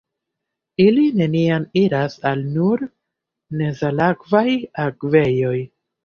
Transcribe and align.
Ili 0.83 1.01
neniam 1.17 1.65
iras 1.81 2.15
al 2.29 2.41
nur 2.55 2.81
nesalakvaj 3.59 4.47
akvejoj. 4.85 5.53